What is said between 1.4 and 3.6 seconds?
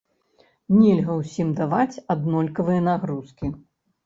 даваць аднолькавыя нагрузкі.